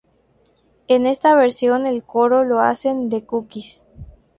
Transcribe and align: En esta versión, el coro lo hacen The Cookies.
En 0.87 1.05
esta 1.05 1.35
versión, 1.35 1.85
el 1.85 2.01
coro 2.03 2.43
lo 2.43 2.59
hacen 2.59 3.07
The 3.11 3.23
Cookies. 3.25 3.85